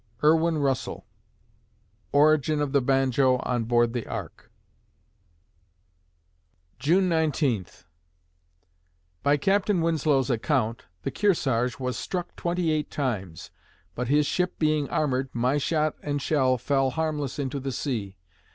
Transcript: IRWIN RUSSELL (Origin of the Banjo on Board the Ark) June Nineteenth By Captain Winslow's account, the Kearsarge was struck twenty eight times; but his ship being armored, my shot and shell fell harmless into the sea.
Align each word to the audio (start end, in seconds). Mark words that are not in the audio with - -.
IRWIN 0.23 0.57
RUSSELL 0.57 1.05
(Origin 2.11 2.59
of 2.59 2.71
the 2.71 2.81
Banjo 2.81 3.37
on 3.43 3.65
Board 3.65 3.93
the 3.93 4.07
Ark) 4.07 4.49
June 6.79 7.07
Nineteenth 7.07 7.85
By 9.21 9.37
Captain 9.37 9.79
Winslow's 9.79 10.31
account, 10.31 10.85
the 11.03 11.11
Kearsarge 11.11 11.77
was 11.79 11.99
struck 11.99 12.35
twenty 12.35 12.71
eight 12.71 12.89
times; 12.89 13.51
but 13.93 14.07
his 14.07 14.25
ship 14.25 14.57
being 14.57 14.89
armored, 14.89 15.29
my 15.33 15.59
shot 15.59 15.93
and 16.01 16.19
shell 16.19 16.57
fell 16.57 16.89
harmless 16.89 17.37
into 17.37 17.59
the 17.59 17.71
sea. 17.71 18.15